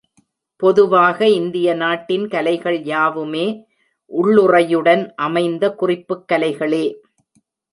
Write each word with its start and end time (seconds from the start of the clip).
பொதுவாக 0.55 1.27
இந்திய 1.27 1.73
நாட்டின் 1.73 2.27
கலைகள் 2.27 2.83
யாவுமே 2.83 3.67
உள்ளுறையுடன் 4.05 5.13
அமைந்த 5.15 5.73
குறிப்புக் 5.75 6.25
கலைகளே. 6.31 6.95